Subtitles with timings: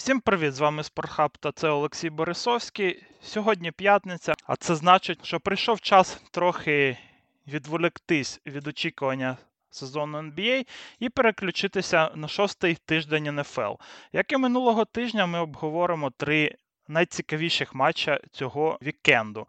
[0.00, 0.54] Всім привіт!
[0.54, 3.02] З вами Спортхаб та це Олексій Борисовський.
[3.22, 6.96] Сьогодні п'ятниця, а це значить, що прийшов час трохи
[7.46, 9.36] відволіктись від очікування
[9.70, 10.66] сезону NBA
[10.98, 13.72] і переключитися на шостий тиждень НФЛ.
[14.12, 16.54] Як і минулого тижня, ми обговоримо три
[16.88, 19.46] найцікавіших матча цього вікенду.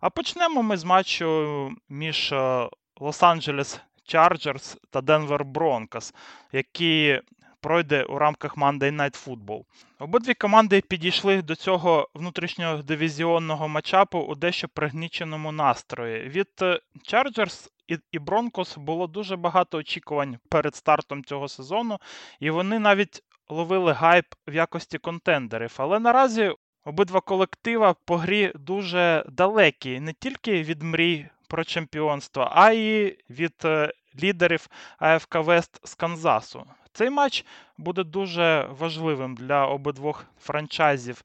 [0.00, 2.68] А почнемо ми з матчу між е,
[3.00, 6.14] Лос-Анджелес Чарджерс та Денвер Бронкос,
[6.52, 7.20] які
[7.62, 9.64] пройде у рамках Monday Night Football.
[9.98, 16.28] Обидві команди підійшли до цього внутрішнього дивізіонного матчапу у дещо пригніченому настрої.
[16.28, 16.48] Від
[17.12, 17.68] Chargers
[18.12, 21.98] і Бронкос було дуже багато очікувань перед стартом цього сезону,
[22.40, 25.74] і вони навіть ловили гайп в якості контендерів.
[25.76, 26.52] Але наразі
[26.84, 33.54] обидва колектива по грі дуже далекі, не тільки від мрій про чемпіонство, а й від
[33.64, 36.64] е, лідерів АФК Вест з Канзасу.
[36.92, 37.44] Цей матч
[37.78, 41.24] буде дуже важливим для обидвох franchise ів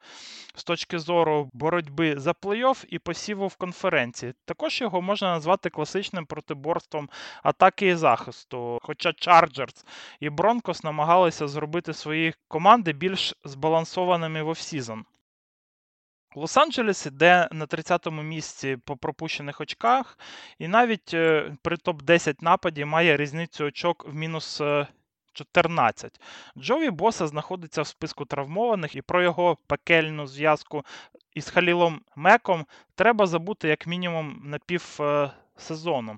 [0.56, 4.34] з точки зору боротьби за плей-офф і посіву в конференції.
[4.46, 7.10] Також його можна назвати класичним протиборством
[7.44, 8.80] атаки і захисту.
[8.82, 9.86] Хоча Чарджерс
[10.20, 15.06] і Бронкос намагалися зробити свої команди більш збалансованими в off-season.
[16.36, 20.20] Лос-Анджелес іде на 30-му місці по пропущених очках,
[20.60, 24.88] і навіть е, при топ-10 нападі має різницю очок в мінус е,
[25.38, 26.20] 14.
[26.58, 30.86] Джові Боса знаходиться в списку травмованих, і про його пекельну зв'язку
[31.34, 36.18] із Халілом Меком треба забути як мінімум на пів е, сезону.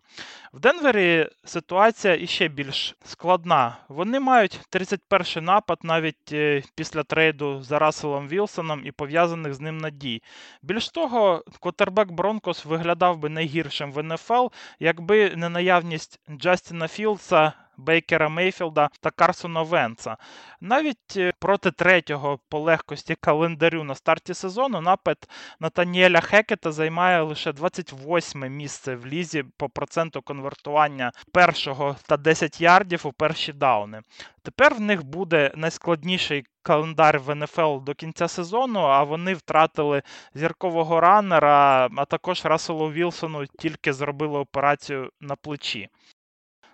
[0.53, 3.77] В Денвері ситуація іще більш складна.
[3.87, 9.77] Вони мають 31-й напад навіть е, після трейду за Расселом Вілсоном і пов'язаних з ним
[9.77, 10.21] надій.
[10.61, 14.47] Більш того, Котербек Бронкос виглядав би найгіршим в НФЛ,
[14.79, 17.53] якби не наявність Джастіна Філдса.
[17.79, 20.17] Бейкера Мейфілда та Карсона Венца.
[20.61, 25.17] Навіть е, проти третього по легкості календарю на старті сезону напад
[25.59, 33.01] Натаніеля Хекета займає лише 28 місце в лізі по проценту конвертування першого та 10 ярдів
[33.03, 34.01] у перші дауни.
[34.43, 40.01] Тепер в них буде найскладніший календар в НФЛ до кінця сезону, а вони втратили
[40.33, 45.89] зіркового раннера, а також Расселу Вілсону тільки зробили операцію на плечі.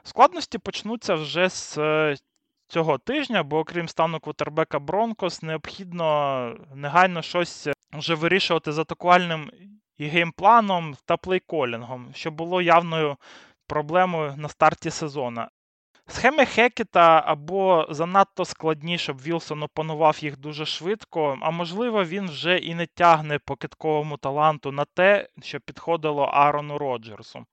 [0.06, 2.16] Складності почнуться вже з е,
[2.68, 9.52] цього тижня, бо окрім стану квотербека Бронкос, необхідно негайно щось вже вирішувати з атакувальним
[9.98, 13.18] і геймпланом та плейколінгом, що було явною
[13.68, 15.46] проблемою на старті сезону.
[16.08, 22.58] Схеми Хекета або занадто складні, щоб Вілсон опанував їх дуже швидко, а можливо, він вже
[22.58, 27.46] і не тягне по китковому таланту на те, що підходило Аарону Роджерсу.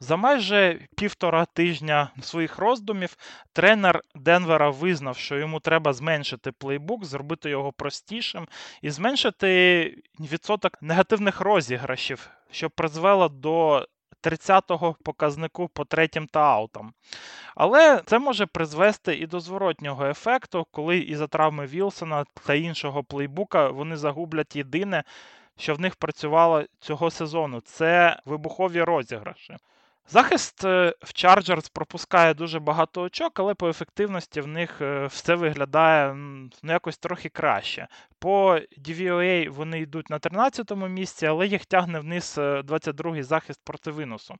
[0.00, 3.16] За майже півтора тижня своїх роздумів
[3.52, 8.48] тренер Денвера визнав, що йому треба зменшити плейбук, зробити його простішим
[8.82, 13.86] і зменшити відсоток негативних розіграшів, що призвело до
[14.22, 16.92] 30-го показнику по третім та аутам.
[17.54, 23.68] Але це може призвести і до зворотнього ефекту, коли із-за травми Вілсона та іншого плейбука
[23.68, 25.04] вони загублять єдине,
[25.58, 29.56] що в них працювало цього сезону це вибухові розіграші.
[30.08, 35.34] Захист е, в Chargers пропускає дуже багато очок, але по ефективності в них е, все
[35.34, 36.14] виглядає
[36.62, 37.88] ну, якось трохи краще.
[38.18, 43.90] По DVOA вони йдуть на 13-му місці, але їх тягне вниз 22-й е, захист проти
[43.90, 44.34] виносу.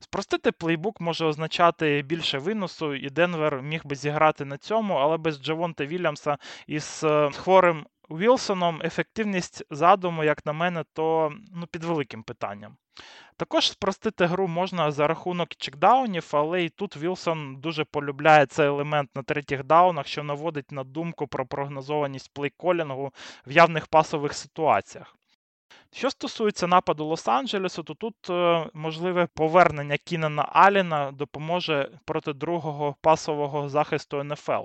[0.00, 5.42] Спростити плейбук може означати більше виносу, і Денвер міг би зіграти на цьому, але без
[5.42, 12.76] Джавонта Вільямса із хворим Вілсоном ефективність задуму, як на мене, то ну, під великим питанням.
[13.36, 19.10] Також спростити гру можна за рахунок чекдаунів, але і тут Вілсон дуже полюбляє цей елемент
[19.16, 23.12] на третіх даунах, що наводить на думку про прогнозованість плейколінгу
[23.46, 25.16] в явних пасових ситуаціях.
[25.94, 33.68] Що стосується нападу Лос-Анджелесу, то тут е, можливе повернення Кінана Аліна допоможе проти другого пасового
[33.68, 34.62] захисту НФЛ.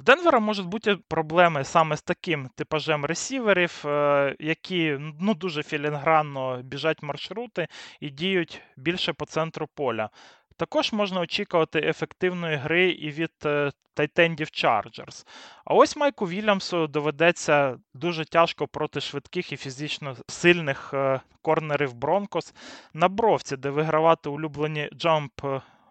[0.00, 6.62] В Денвера можуть бути проблеми саме з таким типажем ресіверів, е, які ну, дуже філінгранно
[6.62, 7.68] біжать маршрути
[8.00, 10.10] і діють більше по центру поля.
[10.56, 15.26] Також можна очікувати ефективної гри і від е, Тайтендів Chargers.
[15.64, 22.54] А ось Майку Вільямсу доведеться дуже тяжко проти швидких і фізично сильних е, корнерів Бронкос
[22.94, 25.40] на бровці, де вигравати улюблені джамп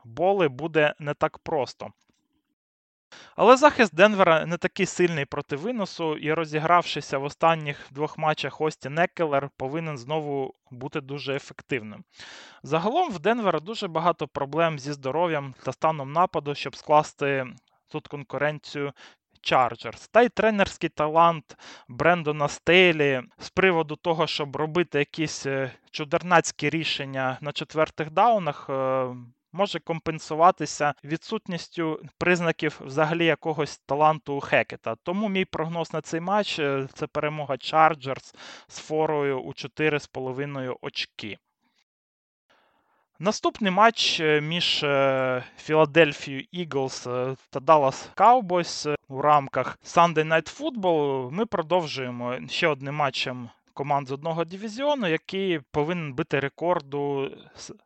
[0.03, 1.89] боли буде не так просто.
[3.39, 8.89] Але захист Денвера не такий сильний проти виносу, і розігравшися в останніх двох матчах Ості
[8.89, 12.03] Некелер повинен знову бути дуже ефективним.
[12.63, 17.47] Загалом в Денвера дуже багато проблем зі здоров'ям та станом нападу, щоб скласти
[17.87, 18.93] тут конкуренцію
[19.41, 20.07] Чарджерс.
[20.07, 21.57] Та й тренерський талант
[21.87, 28.69] Брендона Стейлі з приводу того, щоб робити якісь е, чудернацькі рішення на четвертих даунах.
[29.53, 34.95] Е, може компенсуватися відсутністю признаків взагалі якогось таланту у Хекета.
[35.03, 38.35] Тому мій прогноз на цей матч е, це перемога Чарджерс
[38.67, 41.37] з форою у 4,5 очки.
[43.19, 44.85] Наступний матч е, між
[45.57, 47.03] Філадельфією Eagles
[47.49, 53.49] та Dallas Cowboys у рамках Sunday Night Football ми продовжуємо ще одним матчем
[53.79, 57.31] команд з одного дивізіону, який повинен бити рекорду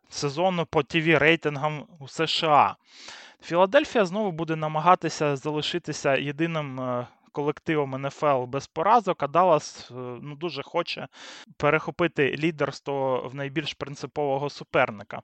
[0.10, 2.76] сезону по ТВ рейтингам у США.
[3.44, 10.36] Філадельфія знову буде намагатися залишитися єдиним е, колективом НФЛ без поразок, а Даллас е, ну,
[10.36, 11.08] дуже хоче
[11.58, 15.22] перехопити лідерство в найбільш принципового суперника.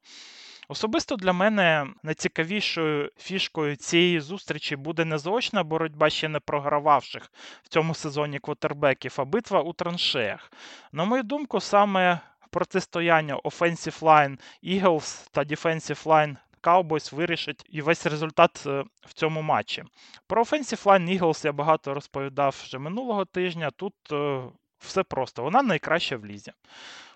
[0.71, 7.31] Особисто для мене найцікавішою фішкою цієї зустрічі буде не заочна боротьба ще не програвавших
[7.63, 10.51] в цьому сезоні квотербеків, а битва у траншеях.
[10.91, 12.19] На мою думку, саме
[12.49, 19.41] протистояння Offensive Line Eagles та Defensive Line Cowboys вирішить і весь результат е, в цьому
[19.41, 19.83] матчі.
[20.27, 23.71] Про Offensive Line Eagles я багато розповідав вже минулого тижня.
[23.71, 24.41] Тут е,
[24.79, 26.51] все просто, вона найкраща в лізі.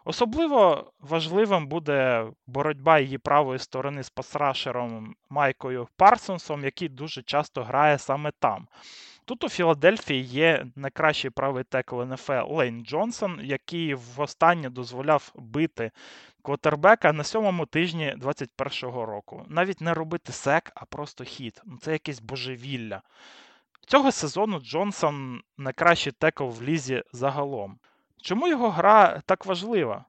[0.06, 7.98] Особливо важливим буде боротьба її правої сторони з пасрашером Майкою Парсонсом, який дуже часто грає
[7.98, 8.68] саме там.
[9.26, 15.92] Тут у Філадельфії є найкращий правий tackle НФЛ Лейн Джонсон, який востаннє дозволяв бити
[16.42, 19.46] квотербека на сьомому тижні 21-го року.
[19.48, 21.62] Навіть не робити sack, а просто hit.
[21.66, 23.02] Ну, це якесь божевілля.
[23.88, 27.80] Цього сезону Джонсон найкращий tackle в лізі загалом.
[28.24, 30.06] Чому його гра так важлива?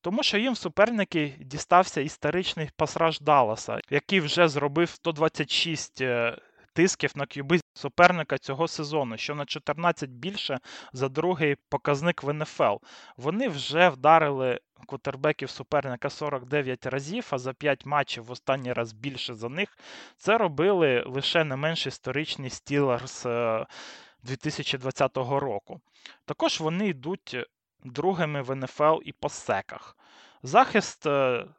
[0.00, 6.36] Тому що їм в суперники дістався історичний pass rush Далласа, який вже зробив 126 е,
[6.72, 10.58] тисків на кюби суперника цього сезону, що на 14 більше
[10.92, 12.76] за другий показник в НФЛ.
[13.16, 19.34] Вони вже вдарили кутербеків суперника 49 разів, а за 5 матчів в останній раз більше
[19.34, 19.78] за них.
[20.16, 23.26] Це робили лише не менш історичні Стілерс
[24.22, 25.80] 2020 року.
[26.24, 27.36] Також вони йдуть
[27.84, 29.96] другими в НФЛ і по секах.
[30.42, 31.04] Захист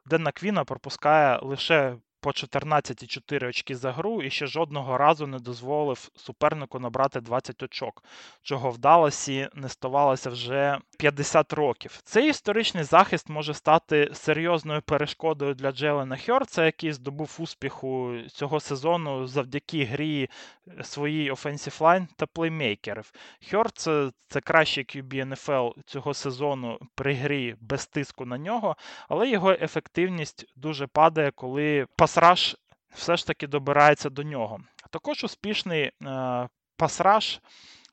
[0.06, 6.10] Денна Квіна пропускає лише по 14,4 очки за гру і ще жодного разу не дозволив
[6.16, 8.04] супернику набрати 20 очок,
[8.42, 12.00] чого в Даласі не ставалося вже 50 років.
[12.04, 19.26] Цей історичний захист може стати серйозною перешкодою для Джелена Хьорца, який здобув успіху цього сезону
[19.26, 20.30] завдяки грі
[20.82, 23.12] своїй offensive line та плеймейкерів.
[23.50, 23.88] Хьорц
[24.28, 28.76] це кращий QB NFL цього сезону при грі без тиску на нього,
[29.08, 32.56] але його ефективність дуже падає, коли pass rush
[32.94, 34.60] все ж таки добирається до нього.
[34.90, 35.92] Також успішний е,
[36.76, 37.40] pass rush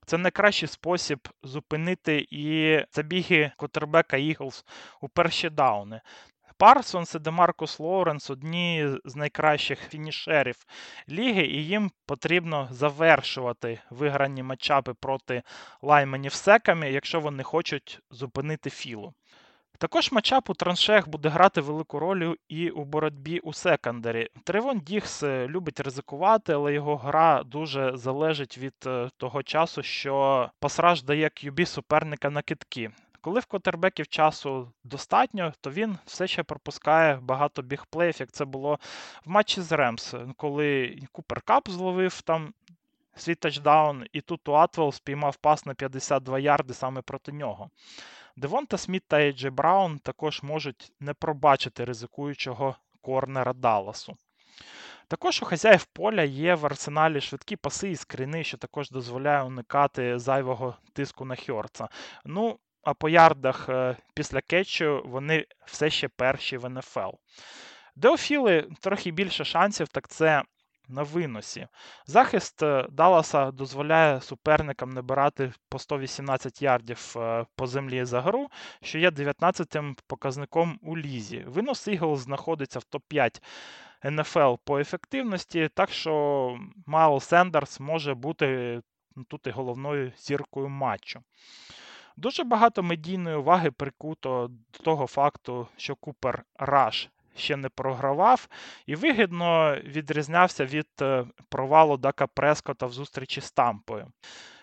[0.06, 4.66] це найкращий спосіб зупинити і забіги квотербека Іглс
[5.02, 6.02] у перші дауни.
[6.58, 10.66] Парсонс і Демаркус Лоуренс одні з найкращих фінішерів
[11.10, 15.44] ліги, і їм потрібно завершувати виграні matchup и проти
[15.82, 19.14] lineman ів sack ами, якщо вони хочуть зупинити Філу.
[19.80, 24.30] Також matchup у траншеях буде грати велику роль і у боротьбі у secondary.
[24.44, 30.50] Тревон Дігс е, любить ризикувати, але його гра дуже залежить від е, того часу, що
[30.60, 32.92] pass rush дає QB суперника на кидки.
[33.22, 38.32] Коли в квотербеків часу достатньо, то він все ще пропускає багато big play їв, як
[38.32, 38.80] це було
[39.26, 42.54] в матчі з Ремс, коли Купер Кап зловив там
[43.16, 47.70] свій тачдаун, і тут Атвелл спіймав пас на 52 ярди саме проти нього.
[48.40, 54.18] Девонта Сміт та Ейджей Браун також можуть не пробачити ризикуючого корнера Далласу.
[55.08, 60.20] Також у хазяїв поля є в арсеналі швидкі паси і скріни, що також дозволяє уникати
[60.20, 61.88] зайвого тиску на Хьорца.
[62.26, 67.12] Ну, а по ярдах е, після кетчу вони все ще перші в НФЛ.
[67.96, 70.44] Де у Філи трохи більше шансів, так це
[70.90, 71.68] на виносі.
[72.06, 78.48] Захист е, Далласа дозволяє суперникам набирати по 118 ярдів е, по землі за гру,
[78.82, 81.46] що є 19-м показником у лізі.
[81.48, 83.42] Винос Іглз знаходиться в топ-5
[84.04, 88.82] НФЛ по ефективності, так що Майлз Сендерс може бути
[89.28, 91.20] тут і головною зіркою матчу.
[92.18, 98.48] Дуже багато медійної уваги прикуто до того факту, що Купер Раш ще не програвав,
[98.86, 104.08] і вигідно відрізнявся від е, провалу Дака Прескота в зустрічі з Тампою.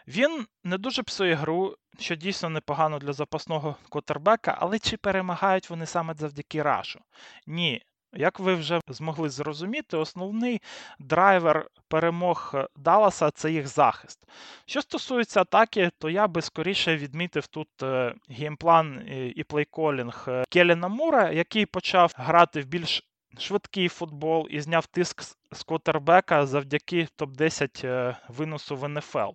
[0.08, 5.86] Він не дуже псує гру, що дійсно непогано для запасного котербека, але чи перемагають вони
[5.86, 7.00] саме завдяки рашу?
[7.46, 7.82] Ні.
[8.16, 10.62] Як ви вже змогли зрозуміти, основний
[10.98, 14.18] драйвер перемог Далласа це їх захист.
[14.66, 19.02] Що стосується атаки, то я би скоріше відмітив тут е, геймплан
[19.36, 23.02] і плейколінг е, Келіна Мура, який почав грати в більш
[23.38, 29.30] швидкий футбол і зняв тиск з квотербека завдяки топ-10 е, виносу в НФЛ.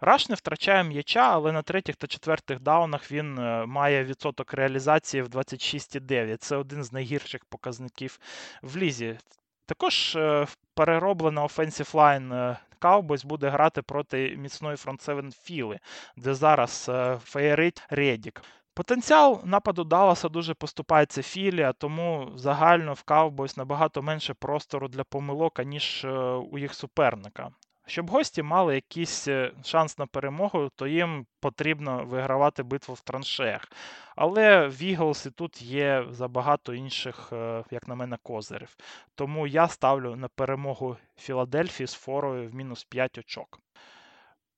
[0.00, 5.22] Раш не втрачає м'яча, але на третіх та четвертих даунах він е, має відсоток реалізації
[5.22, 6.36] в 26,9.
[6.36, 8.18] Це один з найгірших показників
[8.62, 9.18] в лізі.
[9.66, 15.78] Також е, перероблена offensive line Cowboys буде грати проти міцної фронт-севен Філи,
[16.16, 16.90] де зараз
[17.24, 18.42] феєрить Редік.
[18.78, 25.58] Потенціал нападу Далласа дуже поступається Філі, тому загально в Cowboys набагато менше простору для помилок,
[25.64, 26.10] ніж е,
[26.50, 27.50] у їх суперника.
[27.88, 33.68] Щоб гості мали якийсь е, шанс на перемогу, то їм потрібно вигравати битву в траншеях.
[34.16, 38.76] Але в Eagles і тут є забагато інших, е, як на мене, козирів.
[39.14, 43.60] Тому я ставлю на перемогу Філадельфії з форою в мінус 5 очок.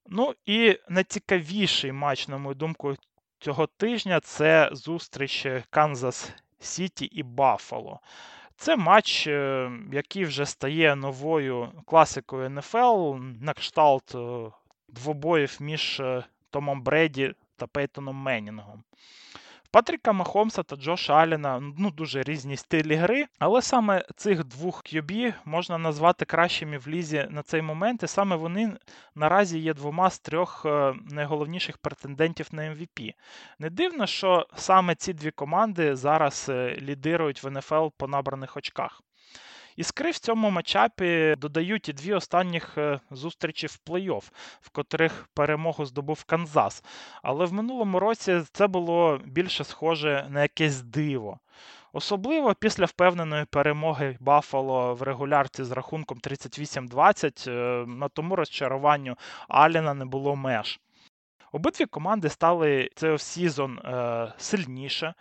[0.07, 2.97] Ну і найцікавіший матч, на мою думку,
[3.39, 8.01] цього тижня це зустріч Канзас Сіті і Баффало.
[8.61, 14.50] Це матч, е, який вже стає новою класикою НФЛ на кшталт е,
[14.88, 18.83] двобоїв між е, Томом Бреді та Пейтоном Менінгом.
[19.73, 25.35] Патріка Махомса та Джоша Аліна ну, дуже різні стилі гри, але саме цих двох QB
[25.45, 28.77] можна назвати кращими в лізі на цей момент, і саме вони
[29.15, 33.15] наразі є двома з трьох е, найголовніших претендентів на MVP.
[33.59, 39.03] Не дивно, що саме ці дві команди зараз е, лідирують в НФЛ по набраних очках.
[39.77, 44.23] Іскри в цьому матчапі додають і дві останніх е, зустрічі в плей-офф,
[44.61, 46.85] в котрих перемогу здобув Канзас.
[47.23, 51.39] Але в минулому році це було більше схоже на якесь диво.
[51.93, 59.17] Особливо після впевненої перемоги Баффало в регулярці з рахунком 38-20 е, на тому розчаруванню
[59.49, 60.81] Аліна не було меж.
[61.53, 65.15] Обидві команди стали цей сезон е, сильніше.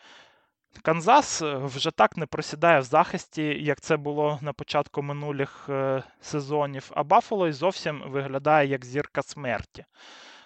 [0.82, 6.04] Канзас е, вже так не просідає в захисті, як це було на початку минулих е,
[6.22, 9.86] сезонів, а Баффало й зовсім виглядає як зірка смерті.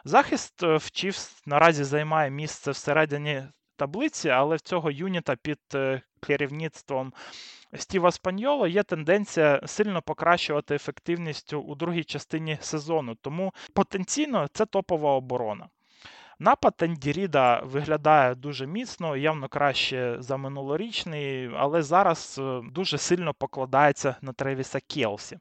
[0.05, 3.43] Захист е, в Чіфс наразі займає місце всередині
[3.75, 5.59] таблиці, але в цього юніта під
[6.21, 7.13] керівництвом
[7.75, 15.11] Стіва Спаньоло є тенденція сильно покращувати ефективність у другій частині сезону, тому потенційно це топова
[15.11, 15.69] оборона.
[16.43, 23.33] Напад Енді Ріда виглядає дуже міцно, явно краще за минулорічний, але зараз е, дуже сильно
[23.33, 25.38] покладається на Тревіса Келсі.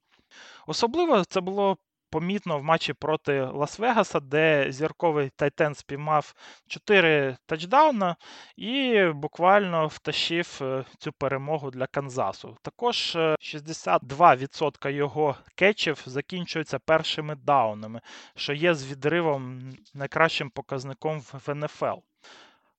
[0.66, 1.76] Особливо це було
[2.12, 6.34] помітно в матчі проти Лас-Вегаса, де зірковий tight end спіймав
[6.68, 8.16] 4 тачдауна
[8.56, 12.56] і буквально втащив е, цю перемогу для Канзасу.
[12.62, 18.00] Також 62% е, його catch ів закінчуються першими down ами,
[18.36, 22.11] що є з відривом найкращим показником в НФЛ.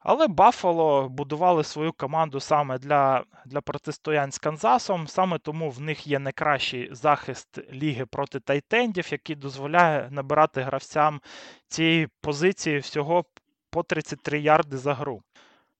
[0.03, 5.07] Але Баффало будували свою команду саме для для протистоянь з Канзасом.
[5.07, 10.61] Саме тому в них є найкращий захист ліги проти tight end ів, який дозволяє набирати
[10.61, 11.21] гравцям
[11.67, 13.25] цієї позиції всього
[13.69, 15.21] по 33 ярди за гру.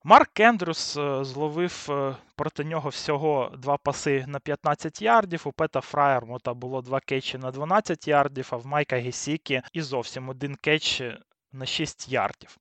[0.05, 5.41] Марк Ендрюс е, зловив е, проти нього всього два паси на 15 ярдів.
[5.45, 9.81] У Пета Фраєрмота було два catch і на 12 ярдів, а в Майка Гесікі і
[9.81, 11.01] зовсім один catch
[11.51, 12.57] на 6 ярдів.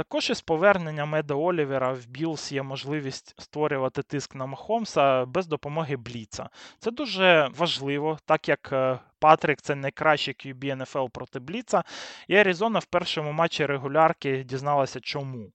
[0.00, 5.96] Також із поверненням Еда Олівера в Білс є можливість створювати тиск на Махомса без допомоги
[5.96, 6.48] Бліца.
[6.78, 8.74] Це дуже важливо, так як
[9.18, 11.84] Патрик це найкращий QB НФЛ проти Бліца,
[12.28, 15.52] і Аризона в першому матчі регулярки дізналася чому.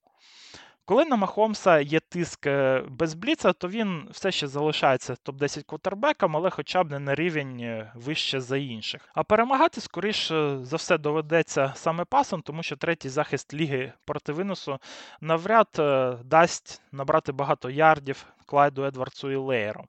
[0.87, 6.35] Коли на Махомса є тиск е, без Бліца, то він все ще залишається топ-10 квотербеком,
[6.35, 9.09] але хоча б не на рівень е, вище за інших.
[9.13, 14.79] А перемагати, скоріше за все, доведеться саме пасом, тому що третій захист ліги проти виносу
[15.21, 19.85] навряд е, дасть набрати багато ярдів Клайду Едвардсу і Леєру.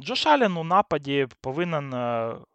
[0.00, 1.94] Джош Аллен у нападі повинен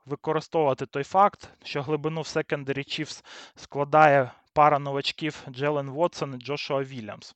[0.06, 3.24] використовувати той факт, що глибину в секондарі Чіфс
[3.56, 7.36] складає пара новачків Джелен Вотсон і Джошуа Вільямс.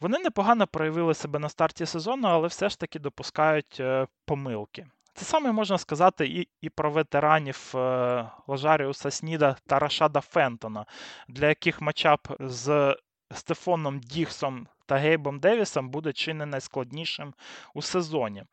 [0.00, 4.86] Вони непогано проявили себе на старті сезону, але все ж таки допускають е, помилки.
[5.14, 10.86] Це саме можна сказати і і про ветеранів е, Лажаріуса Сніда та Рашада Фентона,
[11.28, 12.96] для яких матчап з
[13.34, 17.34] Стефоном Дігсом та Гейбом Девісом буде чи не найскладнішим
[17.74, 18.44] у сезоні.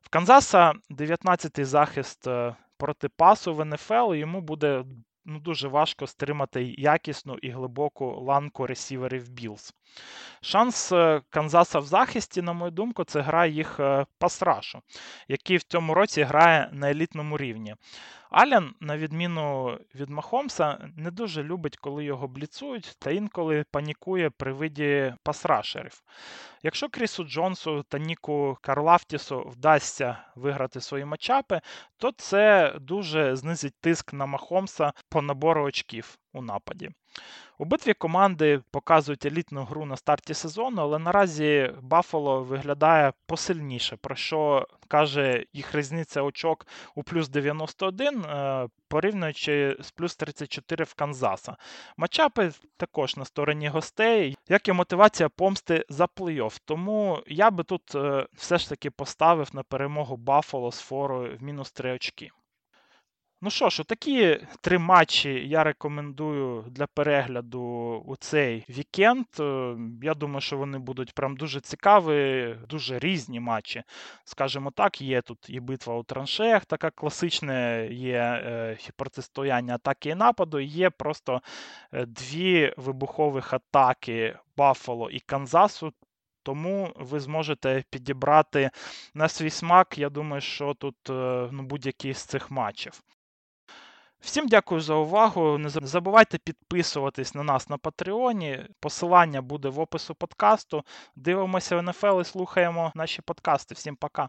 [0.00, 4.84] В Канзаса 19-й захист е, проти пасу в НФЛ, йому буде
[5.24, 9.74] ну, дуже важко стримати якісну і глибоку ланку ресіверів Білз.
[10.40, 14.82] Шанс е, Канзаса в захисті, на мою думку, це гра їх е, пасрашу,
[15.28, 17.74] який в цьому році грає на елітному рівні.
[18.32, 24.52] Ален, на відміну від Махомса, не дуже любить, коли його бліцують, та інколи панікує при
[24.52, 26.02] виді пасрашерів.
[26.62, 31.60] Якщо Крісу Джонсу та Ніку Карлафтісу вдасться виграти свої матчапи,
[31.96, 36.90] то це дуже знизить тиск на Махомса по набору очків у нападі.
[37.58, 44.68] Обидві команди показують елітну гру на старті сезону, але наразі Баффало виглядає посильніше, про що
[44.88, 51.56] каже їх різниця очок у плюс 91, е, порівнюючи з плюс 34 в Канзаса.
[51.96, 56.60] Матчапи також на стороні гостей, як і мотивація помсти за плей-офф.
[56.64, 61.42] Тому я би тут е, все ж таки поставив на перемогу Баффало з форою в
[61.42, 62.30] мінус 3 очки.
[63.44, 67.60] Ну що ж, такі три матчі я рекомендую для перегляду
[68.06, 69.26] у цей вікенд.
[69.40, 73.82] Е, я думаю, що вони будуть прям дуже цікаві, дуже різні матчі.
[74.24, 80.14] Скажімо так, є тут і битва у траншеях, така класичне, є е, протистояння атаки і
[80.14, 81.42] нападу, є просто
[81.92, 85.92] е, дві вибухових атаки Баффало і Канзасу.
[86.42, 88.70] Тому ви зможете підібрати
[89.14, 89.98] на свій смак.
[89.98, 90.96] Я думаю, що тут
[91.52, 93.02] ну, будь-який з цих матчів.
[94.22, 95.58] Всім дякую за увагу.
[95.58, 98.66] Не забувайте підписуватись на нас на Патреоні.
[98.80, 100.84] Посилання буде в опису подкасту.
[101.16, 103.74] Дивимося НФЛ і слухаємо наші подкасти.
[103.74, 104.28] Всім пока.